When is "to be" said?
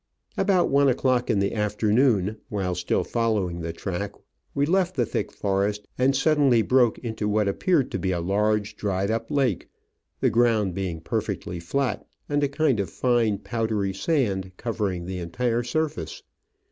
7.91-8.11